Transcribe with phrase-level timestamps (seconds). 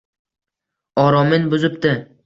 [1.03, 1.97] Oromin buzibdi.